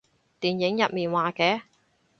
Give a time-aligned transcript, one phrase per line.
[0.39, 1.61] 電影入面話嘅